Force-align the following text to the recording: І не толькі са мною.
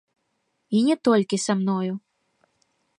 І 0.79 0.81
не 0.87 0.95
толькі 1.09 1.41
са 1.47 1.57
мною. 1.61 1.93